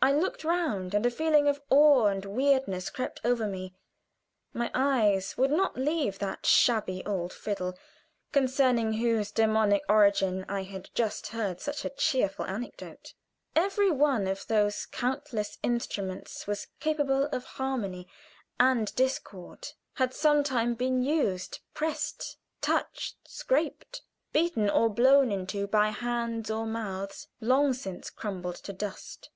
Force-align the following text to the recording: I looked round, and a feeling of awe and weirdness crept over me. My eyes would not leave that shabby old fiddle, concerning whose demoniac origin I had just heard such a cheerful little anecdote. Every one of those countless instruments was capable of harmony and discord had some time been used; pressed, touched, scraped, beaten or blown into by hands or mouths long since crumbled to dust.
I 0.00 0.12
looked 0.12 0.44
round, 0.44 0.94
and 0.94 1.04
a 1.04 1.10
feeling 1.10 1.46
of 1.46 1.60
awe 1.68 2.06
and 2.06 2.24
weirdness 2.24 2.88
crept 2.88 3.20
over 3.22 3.46
me. 3.46 3.74
My 4.54 4.70
eyes 4.72 5.36
would 5.36 5.50
not 5.50 5.76
leave 5.76 6.18
that 6.20 6.46
shabby 6.46 7.02
old 7.04 7.34
fiddle, 7.34 7.76
concerning 8.32 8.94
whose 8.94 9.30
demoniac 9.30 9.82
origin 9.86 10.46
I 10.48 10.62
had 10.62 10.88
just 10.94 11.26
heard 11.26 11.60
such 11.60 11.84
a 11.84 11.90
cheerful 11.90 12.46
little 12.46 12.56
anecdote. 12.56 13.12
Every 13.54 13.90
one 13.90 14.26
of 14.26 14.46
those 14.46 14.86
countless 14.86 15.58
instruments 15.62 16.46
was 16.46 16.68
capable 16.80 17.24
of 17.26 17.44
harmony 17.44 18.08
and 18.58 18.88
discord 18.94 19.68
had 19.96 20.14
some 20.14 20.42
time 20.42 20.72
been 20.74 21.02
used; 21.02 21.60
pressed, 21.74 22.38
touched, 22.62 23.16
scraped, 23.28 24.00
beaten 24.32 24.70
or 24.70 24.88
blown 24.88 25.30
into 25.30 25.66
by 25.66 25.90
hands 25.90 26.50
or 26.50 26.64
mouths 26.64 27.28
long 27.42 27.74
since 27.74 28.08
crumbled 28.08 28.56
to 28.56 28.72
dust. 28.72 29.28